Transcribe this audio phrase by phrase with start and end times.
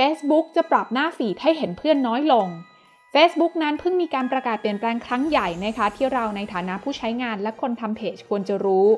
[0.00, 2.46] Facebook จะปรับหน้าฟีดให้เห็นเพื่อนน้อยลง
[3.14, 8.88] Facebook นั้นเพิ่งมีการประกาศเปลี่ยนแปลงครั้งใหญ่นะคะที่เราในฐานะผู้ใช้งานและคนทำเพจควรจะรู้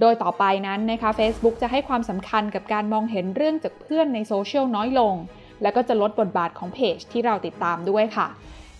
[0.00, 5.14] โดยต่อไปนั้นนะคะ Facebook จะให้ความสำคัญกับการมองเห็นเรื่องจากเพื่อนในโซเชียลน้อยลง
[5.62, 8.28] และก็จะลดบทบาทของเพจที่เราติดตามด้วยค่ะ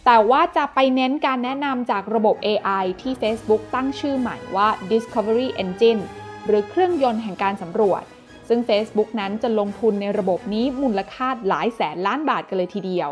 [0.04, 6.02] แต่ว่าจะไปเน้นการแนะนำจากระบบ AI ที่ Facebook ตั้งชื่อใหม่ว่า Discovery Engine
[6.46, 8.02] หรือเครื่องยนต์แห่งการสำรวจ
[8.48, 13.10] ซึ่ง Facebook นั้นจะลงทุนในระบบนี้มูลค่าหลายแสนล้านบาทกันเลยทีเดียว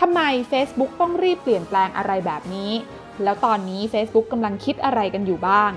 [0.00, 0.20] ทำไม
[0.50, 2.72] Facebook ต้องรีบเปลี่ยนแปลงอะไรแบบนี้
[3.22, 5.70] แล้วตอนนี้ Facebook กำลังคิดอะไรกันอยู่บ้าง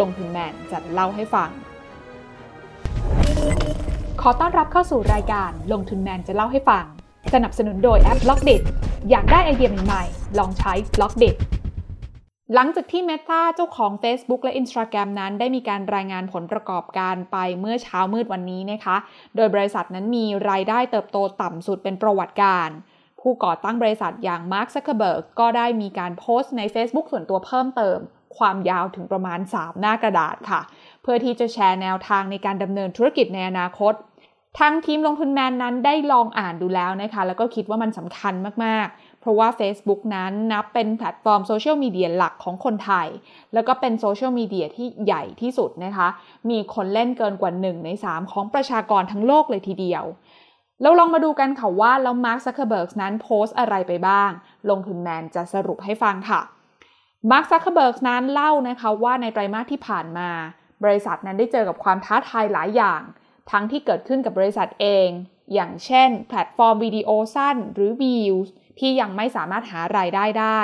[0.00, 1.50] ลงทุนแมนจะเล่าให้ฟัง
[4.20, 6.84] ขอต้อนรับเข้าสู่รายการลงทุนแมนจะเล่าให้ฟัง
[7.34, 8.62] สนับสนุนโดยแอป b ล็อกเด็ด
[9.10, 11.36] อยากได้ไอเดียใหม่ๆ ลองใช้ b ล็อกเด็ด
[12.54, 18.96] หลังจากที่ Meta เจ้าของ Facebook และ Instagram นั้น ได้มีการรายงานผลประกอบการไปเมื่อเช้ามืดวันนี้นะคะ
[19.36, 22.68] โดยบริษัทนั้นมีรายได้เติบโตต่ำสุดเป็นประวัติการณ์
[23.20, 27.98] ผู้ก่อตั้งบริษัทอย่างมาร์คซักเคอร์เบิร์กก็ได้มีการโพสต์ใน Facebook ส่วนตัวเพิ่มเติม
[28.38, 30.60] ความยาวถึงประมาณ 3 หน้ากระดาษค่ะ
[31.02, 33.94] เพื่อที่จะแชร์แนวทางในการดำเนินธุรกิจในอนาคต
[34.58, 38.34] ทั้งทีมลงทุนแมนนั้นได้ลองอ่านดูแล้วนะคะ แล้วก็คิดว่ามันสำคัญ
[38.64, 43.08] มากๆ เพราะว่า Facebook นั้นนับเป็นแพลตฟอร์มโซเชียลมีเดียหลักของคนไทย
[43.54, 46.08] แล้วก็เป็นโซเชียลมีเดียที่ใหญ่ที่สุดนะคะ
[46.50, 50.04] มีคนเล่นเกินกว่า 1 ใน 3 ของประชากรทั้งโลกเลยทีเดียว
[50.82, 54.30] เราลองมาดูกันค่ะว่า แล้วมาร์คซักเคอร์เบิร์กนั้นโพสต์อะไรไปบ้าง
[54.70, 56.40] ลงทุนแมนจะสรุปให้ฟังค่ะ
[57.30, 60.28] มาร์คซักเคอร์เบิร์กนั้นเล่านะคะว่าในไตรมาสที่ผ่านมา
[60.84, 63.02] บริษัทนั้นได้เจอกับความท้าทายหลายอย่าง
[63.50, 65.08] ทั้งที่เกิดขึ้นกับบริษัทเอง
[65.54, 68.48] อย่างเช่น แพลตฟอร์มวิดีโอสั้นหรือ Reels
[68.78, 70.60] ที่ยังไม่สามารถหารายได้ได้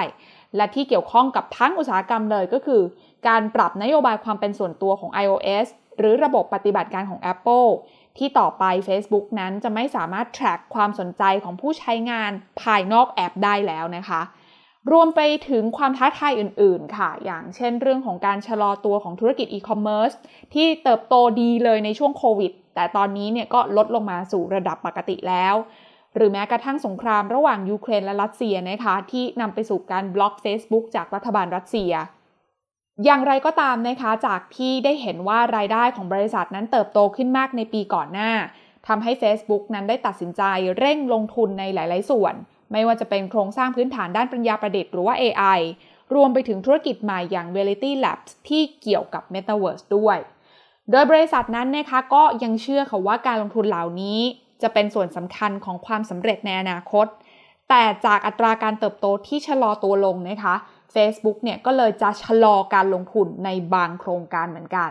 [0.56, 2.82] และที่เกี่ยวข้องกับทั้งอุตสาหกรรมเลยก็คือ
[3.28, 5.66] การปรับนโยบายความเป็นส่วนตัวของ iOS
[5.98, 7.68] หรือระบบปฏิบัติการของ Apple
[8.18, 14.22] ที่ต่อไป Facebook นั้นจะไม่สามารถ track ความสนใจของผู้ใช้งานภายนอกแอปได้แล้วนะคะ
[14.92, 20.12] รวมไปถึงความท้าทายอื่น ๆ ค่ะ อย่างเช่นเรื่องของการชะลอตัวของธุรกิจอีคอมเมิร์ซ
[20.55, 25.55] ที่เติบโตดีเลยในช่วงโควิด แต่ตอนนี้เนี่ยก็ลดลงมาสู่ระดับปกติแล้ว
[26.14, 31.92] หรือแม้กระทั่งสงครามระหว่างยูเครนและรัสเซียนะคะที่นำไปสู่การบล็อก Facebook จากรัฐบาลรัสเซีย
[33.05, 38.33] อย่างไรก็ตามนะคะจากที่ได้เห็นว่ารายได้ของบริษัทนั้นเติบโตขึ้นมากในปีก่อนหน้า
[38.86, 40.42] ทำให้ Facebook นั้นได้ตัดสินใจ
[40.79, 42.35] เร่งลงทุนในหลาย ๆ ส่วน
[42.73, 45.61] ไม่ว่าจะเป็นโครงสร้างพื้นฐานด้านปัญญาประดิษฐ์หรือว่า AI
[46.14, 50.18] รวมไปถึงธุรกิจใหม่อย่าง Reality Labs ที่เกี่ยวกับ Metaverse ด้วย
[50.90, 54.20] โดยบริษัทนั้นนะคะก็ยังเชื่อค่ะว่าการลงทุนเหล่านี้
[54.62, 57.06] จะเป็นส่วนสำคัญของความสำเร็จในอนาคต
[57.68, 60.55] แต่จากอัตราการเติบโตที่ชะลอตัวลงนะคะ
[60.94, 64.90] Facebook เนี่ยก็เลยจะชะลอการลงทุนในบางโครงการเหมือนกัน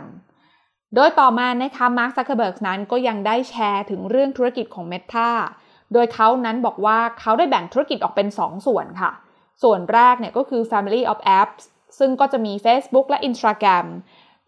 [0.95, 5.29] โดยต่อมานะคะมาร์คซักเคอร์เบิร์กนั้นก็ยังได้แชร์ถึงเรื่องธุรกิจของ Meta
[5.93, 9.11] โดยเขานั้นบอกว่าเขาได้แบ่งธุรกิจออกเป็น 2 ส่วนค่ะ
[9.63, 11.63] ส่วนแรกเนี่ยก็คือ Family of Apps
[11.99, 13.85] ซึ่งก็จะมี Facebook และ Instagram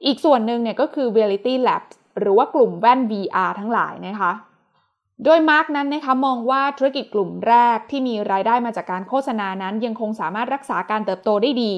[0.06, 4.32] อีกส่วนหนึ่งเนี่ยก็คือ Reality Labs หรือว่ากลุ่มแว่น VR ทั้งหลายนะคะ
[5.24, 11.74] โดยมาร์กนั้นนะคะมองว่าธุรกิจกลุ่มแรกที่มีรายได้มาจากการโฆษณานั้น ยังคงสามารถรักษาการเติบโตได้ดี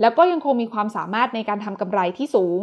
[0.00, 2.60] แล้วก็ยังคงมีความสามารถในการทำกำไรที่สูง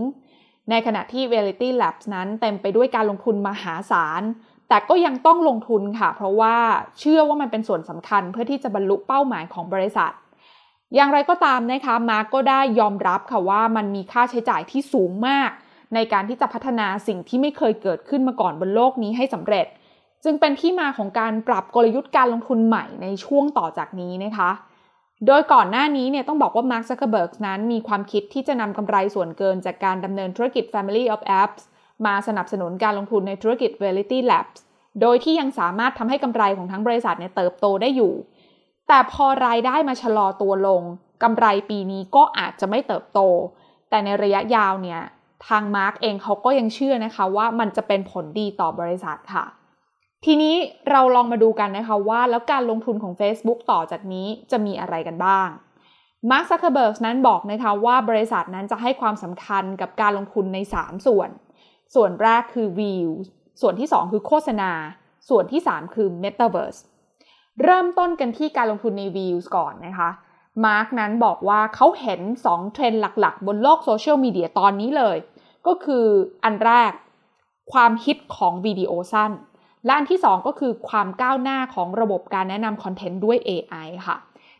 [0.70, 4.22] ในขณะที่ Reality Labs นั้นเต็มไปด้วยการลงทุนมหาศาล
[4.70, 6.56] แต่ก็ยังต้องลงทุนค่ะ เพราะว่า
[7.00, 10.12] เชื่อว่ามันเป็นส่วนสำคัญเพื่อที่จะบรรลุเป้าหมายของบริษัท
[10.96, 15.50] อย่างไรก็ตามนะคะมาร์กก็ได้ยอมรับค่ะว่ามันมีค่าใช้จ่ายที่สูงมาก
[15.96, 19.66] ในการที่จะพัฒนาสิ่งที่ไม่เคยเกิดขึ้นมาก่อนบนโลกนี้ให้สำเร็จ
[20.24, 24.52] จึงเป็นที่มาของการปรับกลยุทธ์การลงทุนใหม่ในช่วงต่อจากนี้นะคะ
[25.28, 31.62] โดยก่อนหน้านี้เนี่ยต้องบอกว่ามาร์คซักเคอร์เบิร์กนั้นมีความคิดที่จะนำกำไรส่วนเกินจากการดำเนินธุรกิจ Family of Apps
[32.06, 34.60] มาสนับสนุนการลงทุนในธุรกิจ Reality Labs
[35.02, 38.14] โดยที่ยังสามารถทำให้กำไรของทั้งบริษัทเนี่ยเติบโตได้อยู่
[38.94, 40.84] แต่พอรายได้มาชะลอตัวลง
[41.24, 43.20] กำไรปีนี้ก็อาจจะไม่เติบโต
[43.90, 45.02] แต่ในระยะยาวเนี่ย
[45.48, 49.46] ทางมาร์กเองเขาก็ยังเชื่อนะคะว่ามันจะเป็นผลดีต่อบริษัทค่ะ
[50.26, 50.56] ทีนี้
[50.92, 55.48] เราลองมาดูกันนะคะว่าแล้วการลงทุนของ Facebook ต่อจากนี้จะมีอะไรกันบ้าง
[56.30, 61.30] มาร์คซักเคอร์เบิร์กนั้นบอกนะคะว่าบริษัทนั้นจะให้ความสำคัญกับการลงทุนใน 3 ส่วน
[61.96, 63.10] ส่วนแรกคือ View
[63.62, 64.72] ส่วนที่ 2 คือโฆษณา
[65.30, 66.82] ส่วนที่ 3 คือ Metaverse
[67.64, 70.10] เริ่มต้นกันที่การลงทุนใน Reels ก่อนนะคะ
[70.66, 75.18] มาร์กนั้นบอกว่าเขาเห็น 2 เทรนด์หลักๆ บนโลกโซเชียลมีเดียตอนนี้เลย
[75.68, 76.06] ก็คือ
[76.44, 76.92] อันแรก
[77.74, 79.32] ความฮิตของวิดีโอสั้น
[79.86, 84.18] และอันที่ 2 ก็คือความก้าวหน้าของระบบการแนะนำคอนเทนต์ด้วย AI ค่ะ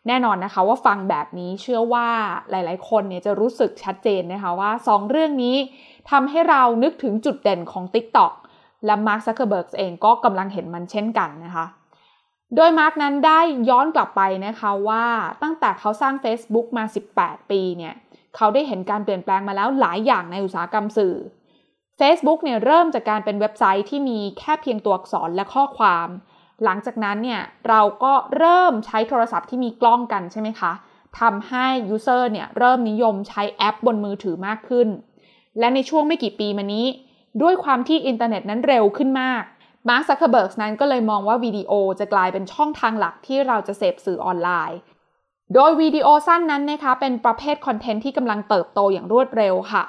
[0.08, 2.08] แน่นอนนะคะว่าฟังแบบนี้เชื่อว่า
[2.50, 5.56] หลายๆ คนเนี่ยจะรู้สึกชัดเจนนะคะว่า 2 เรื่องนี้
[6.12, 8.34] ทำให้เรานึกถึงจุดเด่นของ TikTok
[8.86, 11.66] และมาร์คซักเคอร์เบิร์กเองก็กำลังเห็นมันเช่นกันนะคะ
[12.56, 13.40] โดยมาร์กนั้นได้
[13.70, 15.06] ย้อนกลับไปนะคะว่า
[15.44, 16.84] ตั้งแต่เขาสร้าง Facebook มา
[17.18, 17.94] 18 ปีเนี่ย
[18.36, 21.16] เขาได้เห็นการเปลี่ยนแปลงมาแล้วหลายอย่างในอุตสาหกรรมสื่อ
[22.00, 26.08] Facebook เนี่ยเริ่มจากการเป็นเว็บไซต์ที่มีแค่เพียงตัวอักษรและข้อความ
[26.64, 30.72] หลังจากนั้นเนี่ยเราก็เริ่มใช้โทรศัพท์ที่มีกล้องกันใช่ไหมคะ
[31.20, 34.88] ทำให้ user เนี่ยเริ่มนิยมใช้แอปบนมือถือมากขึ้น
[35.60, 36.86] และในช่วงไม่กี่ปีมานี้
[37.42, 39.44] ด้วยความที่อินเทอร์เน็ตนั้นเร็วขึ้นมาก
[39.90, 44.80] มาร์คซักเคอร์เบิร์กนั้นก็เลยมองว่าวิดีโอจะกลายเป็นช่องทางหลักที่เราจะเสพสื่อออนไลน์
[45.54, 49.86] โดยวิดีโอสั้นนั้นนะคะเป็นประเภทคอนเทนต์ที่กำลังเติบโตอย่างรวดเร็วค่ะ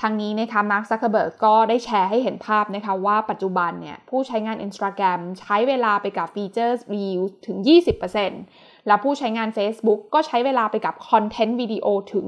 [0.00, 7.56] ทางนี้นะคะมาร์คซักเคอร์เบิร์กก็ได้แชร์ให้เห็นภาพนะคะว่าปัจจุบันเนี่ยผู้ใช้งาน Instagram ใช้เวลาไปกับฟีเจอร์ Reels ถึง
[8.22, 12.24] 20%และผู้ใช้งาน Facebook ก็ใช้เวลาไปกับคอนเทนต์วิดีโอถึง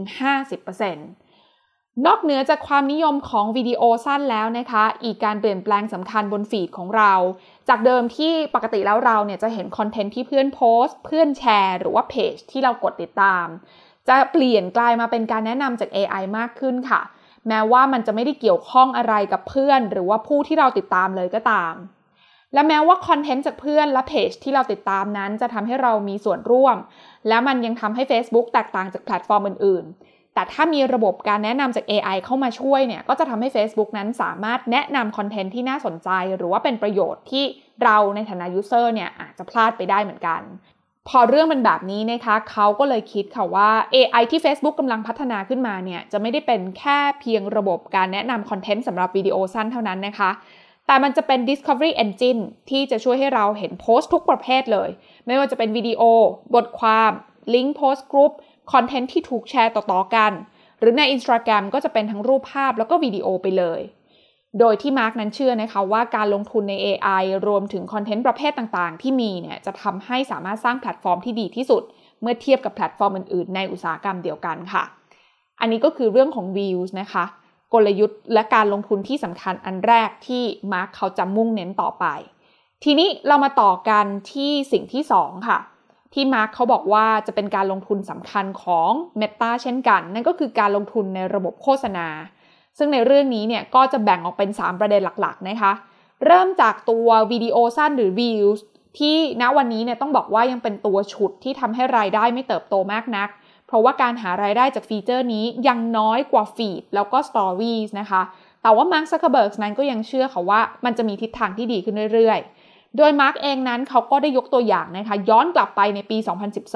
[0.67, 1.26] 50%
[2.05, 7.13] นอกเหนือจากความนิยมของวิดีโอสั้นแล้วนะคะ อีกการเปลี่ยนแปลงสำคัญบนฟีดของเรา
[7.69, 13.47] จากเดิมที่ปกติแล้วเราเนี่ยจะเห็นคอนเทนต์ที่เพื่อนโพสต์ เพื่อนแชร์ หรือว่าเพจที่เรากดติดตาม
[14.09, 17.01] จะเปลี่ยนกลายมาเป็นการแนะนำจาก AI มากขึ้นค่ะ
[17.49, 21.75] แม้ว่ามันจะไม่ได้เกี่ยวข้องอะไรกับเพื่อน หรือว่าผู้ที่เราติดตามเลยก็ตาม
[22.55, 26.77] และแม้ว่าคอนเทนต์จากเพื่อนและเพจที่เราติดตามนั้นจะทำให้เรามีส่วนร่วม
[27.29, 37.45] และมันยังทำให้ Facebook แตกต่างจากแพลตฟอร์มอื่นๆ แต่ถ้ามีระบบการแนะนำจาก AI เข้ามาช่วยเนี่ยก็จะทำให้ Facebook นั้นสามารถแนะนำคอนเทนต์ที่น่าสนใจ หรือว่าเป็นประโยชน์ที่
[37.83, 40.41] เราในฐานะ user เนี่ยอาจจะพลาดไปได้เหมือนกัน
[41.09, 50.31] พอเรื่องเป็นแบบนี้นะคะเขาก็เลยคิดค่ะว่า AI ที่ Facebook กำลังพัฒนาขึ้นมาเนี่ยจะไม่ได้เป็นแค่เพียงระบบการแนะนำคอนเทนต์สำหรับวิดีโอสั้นเท่านั้นนะคะ
[50.87, 52.41] แต่มันจะเป็น Discovery Engine
[52.71, 54.91] ที่จะช่วยให้เราเห็นโพสต์ทุกประเภทเลย
[55.27, 56.03] ไม่ว่าจะเป็นวิดีโอ
[56.55, 57.13] บทความ
[57.55, 58.33] ลิงก์โพสต์กรุ๊ป
[58.73, 60.33] คอนเทนต์ที่ถูกแชร์ต่อๆกัน
[60.81, 63.81] หรือใน Instagram ก็จะเป็นทั้งรูปภาพแล้วก็วิดีโอไปเลย
[64.61, 71.83] โดยที่มาร์กนั้นเชื่อนะคะว่าการลงทุนใน AI รวมถึงคอนเทนต์ประเภทต่างๆ ที่มีเนี่ยจะทำให้สามารถสร้างแพลตฟอร์มที่ดีที่สุด
[72.21, 74.83] เมื่อเทียบกับแพลตฟอร์มอื่นๆ ในอุตสาหกรรมเดียวกันค่ะ
[75.61, 77.25] อันนี้ก็คือเรื่องของ Reels นะคะ
[77.75, 82.05] กลยุทธ์และการลงทุนที่สำคัญอันแรกที่มาร์กเขาจะมุ่งเน้นต่อไป
[82.85, 85.59] ทีนี้เรามาต่อกันที่สิ่งที่ 2 ค่ะ
[86.15, 92.09] ที่มาร์คเขาบอกว่าจะเป็นการลงทุนสำคัญของ Meta เช่นกัน นั่นก็คือการลงทุนในระบบโฆษณา
[92.79, 95.73] ซึ่งในเรื่องนี้เนี่ยก็จะแบ่งออกเป็น 3 ประเด็นหลักๆนะคะ
[96.27, 98.61] เริ่มจากตัววิดีโอสั้นหรือ Reels
[98.99, 103.29] ที่ณวันนี้เนี่ยต้องบอกว่ายังเป็นตัวฉุดที่ทำให้รายได้ไม่เติบโตมากนัก
[103.67, 108.23] เพราะว่าการหารายได้จากฟีเจอร์นี้ยังน้อยกว่า feed แล้วก็ Stories นะคะ
[108.63, 112.56] แต่ว่ามาร์คซักเคอร์เบิร์กนั้นก็ยังเชื่อค่ะว่ามันจะมีทิศทางที่ดีขึ้นเรื่อยๆ
[112.97, 116.19] โดยมาร์กเองนั้นเขาก็ได้ยกตัวอย่างนะคะย้อนกลับไปในปี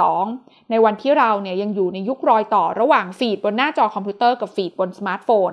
[0.07, 5.53] 2012 ในวันที่เราเนี่ยยังอยู่ในยุครอยต่อระหว่าง feed บนหน้าจอคอมพิวเตอร์กับ feed บนสมาร์ทโฟน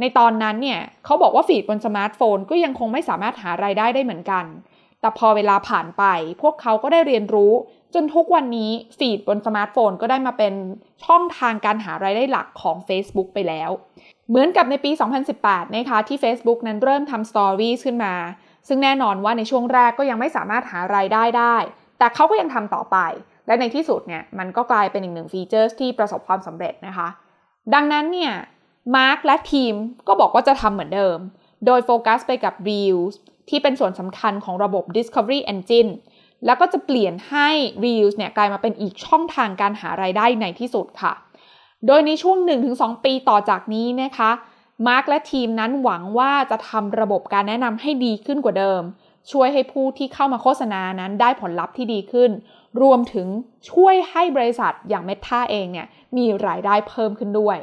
[0.00, 4.44] ในตอนนั้นเนี่ยเขาบอกว่า feed บนสมาร์ทโฟนก็ยังคงไม่สามารถหารายได้ได้เหมือนกัน
[5.00, 6.04] แต่พอเวลาผ่านไป
[6.42, 7.52] พวกเขาก็ได้เรียนรู้
[7.94, 10.54] จนทุกวันนี้ feed บนสมาร์ทโฟนก็ได้มาเป็น
[11.04, 13.70] ช่องทางการหารายได้หลักของ Facebook ไปแล้ว
[14.28, 14.90] เหมือนกับในปี
[15.32, 18.14] 2018 นะคะที่ Facebook นั้นเริ่มทำ Story ขึ้นมา
[18.68, 21.56] ซึ่งแน่นอนว่าในช่วงแรกก็ยังไม่สามารถหารายได้ได้
[21.98, 22.96] แต่เขาก็ยังทำต่อไป
[23.46, 27.08] และในที่สุดเนี่ยมันก็กลายเป็นอีกหนึ่งฟีเจอร์ที่ประสบความสำเร็จนะคะ
[27.74, 28.32] ดังนั้นเนี่ย
[28.96, 29.74] มาร์คและทีม
[30.08, 31.18] ก็บอกว่าจะทำเหมือนเดิม
[31.66, 33.14] โดยโฟกัสไปกับ Reels
[33.48, 35.90] ที่เป็นส่วนสำคัญของระบบ Discovery Engine
[36.46, 37.48] แล้วก็จะเปลี่ยนให้
[37.84, 41.12] Reels เนี่ยกลายมาเป็นอีกช่องทางการหารายได้ในที่สุดค่ะ
[41.86, 42.36] โดยในช่วง
[42.72, 44.30] 1-2 ปีต่อจากนี้นะคะ
[44.86, 48.82] มาร์กและทีมนั้นหวังว่าจะทำระบบการแนะนำให้ดีขึ้นกว่าเดิม
[49.32, 52.30] ช่วยให้ผู้ที่เข้ามาโฆษณานั้นได้ผลลัพธ์ที่ดีขึ้น
[52.82, 53.26] รวมถึง
[53.70, 57.58] ช่วยให้บริษัทอย่างเมท่าเองเนี่ยมีรายได้เพิ่มขึ้นด้วย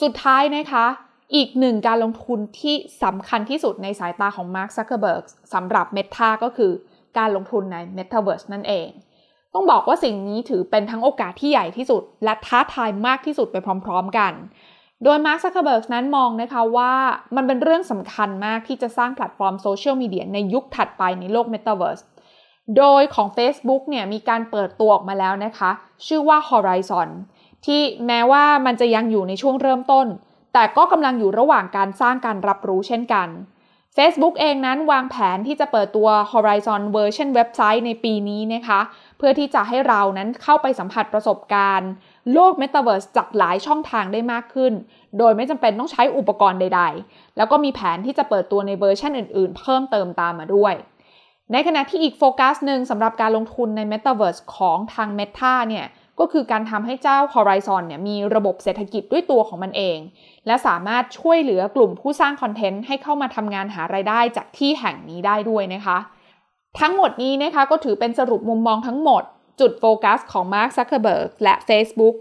[0.00, 0.86] สุดท้ายนะคะ
[1.34, 5.24] อีกหนึ่งการลงทุนที่สำคัญที่สุดในสายตาของมาร์คซักเคอร์เบิร์ก
[5.54, 6.72] สำหรับเมทาก็คือ
[7.18, 8.88] การลงทุนใน Metaverse นั่นเอง
[9.54, 14.32] ต้องบอกว่าสิ่งนี้ถือเป็นทั้งโอกาสที่ใหญ่ที่สุด และท้าทายมากที่สุดไปพร้อม ๆ กัน
[15.02, 16.94] โดยมาร์คซักเคอร์เบิร์กนั้นมองนะคะว่า
[17.36, 22.02] มันเป็นเรื่องสำคัญมากที่จะสร้างแพลตฟอร์มโซเชียลมีเดียในยุคถัดไปในโลก Metaverse
[22.76, 25.70] โดยของ Facebook เนี่ยมีการเปิดตัวออกมาแล้วนะคะ
[26.06, 27.08] ชื่อว่า Horizon
[27.66, 30.06] ที่แม้ว่ามันจะยังอยู่ในช่วงเริ่มต้น
[30.52, 33.28] แต่ก็กำลังอยู่ระหว่างการสร้างการรับรู้เช่นกัน
[33.98, 38.80] Facebook เองนั้นวางแผนที่จะเปิดตัว Horizon เวอร์ชันเว็บไซต์ในปีนี้นะคะ
[39.18, 41.90] เพื่อที่จะให้เรานั้นเข้าไปสัมผัสประสบการณ์
[42.32, 44.72] โลก Metaverse จากหลายช่องทางได้มากขึ้น
[45.18, 50.74] โดยไม่จำเป็นต้องใช้อุปกรณ์ใด ๆ แล้วก็มีแผนที่จะเปิดตัวในเวอร์ชันอื่นๆ เพิ่มเติมตามมาด้วย
[51.52, 55.86] ในขณะที่อีกโฟกัสหนึ่งสำหรับการลงทุนใน Metaverse ของทาง Meta เนี่ย
[56.20, 59.98] ก็คือการทำให้เจ้า Horizon เนี่ยมีระบบเศรษฐกิจด้วยตัวของมันเอง
[60.46, 65.98] และสามารถช่วยเหลือกลุ่มผู้สร้างคอนเทนต์ให้เข้ามาทำงานหารายได้จากที่แห่งนี้ได้ด้วยนะคะ
[66.80, 69.22] ทั้งหมดนี้นะคะก็ถือเป็นสรุปมุมมองทั้งหมด
[69.60, 72.14] จุดโฟกัสของ Mark Zuckerberg และ Facebook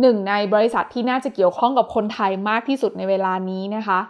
[0.00, 4.00] หนึ่งในบริษัทที่น่าจะเกี่ยวข้องกับคนไทยมากที่สุดในเวลานี้นะคะ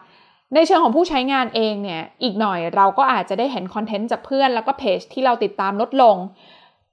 [0.54, 6.16] ในเชิงของผู้ใช้งานเองเนี่ย อีกหน่อยเราก็อาจจะได้เห็นคอนเทนต์จากเพื่อนแล้วก็เพจที่เราติดตามลดลง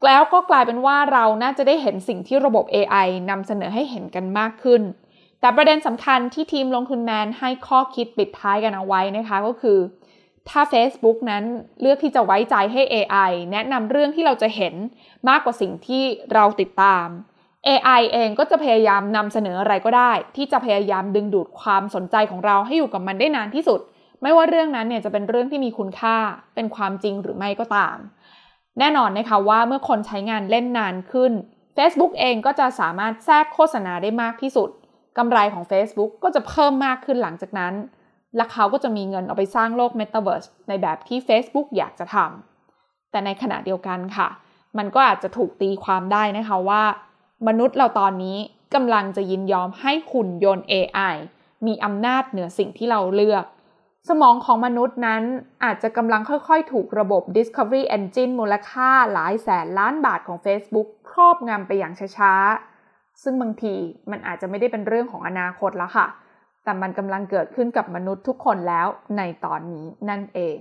[0.05, 4.81] แล้วก็กลายเป็นว่าเราน่าจะได้เห็นสิ่งที่ระบบ AI นำเสนอให้เห็นกันมากขึ้น
[5.39, 9.79] แต่ประเด็นสำคัญที่ทีมลงทุนแมนให้ข้อคิดปิดท้ายกันเอาไว้นะคะก็คือ
[10.49, 11.43] ถ้า Facebook นั้น
[11.81, 14.73] เลือกที่จะไว้ใจให้ AI แนะนำเรื่องที่เราจะเห็น
[15.29, 17.07] มากกว่าสิ่งที่เราติดตาม
[17.67, 23.79] AI เองก็จะพยายามนำเสนออะไรก็ได้ ที่จะพยายามดึงดูดความสนใจของเราให้อยู่กับมันได้นานที่สุด
[24.21, 26.17] ไม่ว่าเรื่องนั้นเนี่ยจะเป็นเรื่องที่มีคุณค่า
[26.55, 27.97] เป็นความจริงหรือไม่ก็ตาม
[28.79, 31.31] แน่นอนนะคะว่าเมื่อคนใช้งานเล่นนานขึ้น
[31.77, 34.69] Facebook เองก็จะสามารถแทรกโฆษณาได้มากที่สุด
[35.17, 37.73] กำไรของ Facebook ก็จะเพิ่มมากขึ้นหลังจากนั้น
[38.35, 44.27] และเขาก็จะมีเงินเอาไปสร้างโลก Metaverse ในแบบที่ Facebook อยากจะทำแต่ในขณะเดียวกันค่ะ
[44.77, 46.83] มันก็อาจจะถูกตีความได้นะคะว่า
[47.47, 48.37] มนุษย์เราตอนนี้
[48.75, 51.15] กำลังจะยินยอมให้หุ่นยนต์ AI
[51.67, 53.45] มีอำนาจเหนือสิ่งที่เราเลือก
[54.09, 55.23] สมองของมนุษย์นั้น
[55.63, 63.75] อาจจะกำลังค่อยๆ ถูกระบบ Discovery Engine มูลค่าหลายแสนล้านบาทของ Facebook ครอบงำไปอย่างช้าๆ ซึ่งบางที
[64.11, 66.07] มันอาจจะไม่ได้เป็นเรื่องของอนาคตแล้วค่ะ
[66.63, 70.57] แต่มันกำลังเกิดขึ้นกับมนุษย์ทุกคนแล้วในตอนนี้นั่นเอง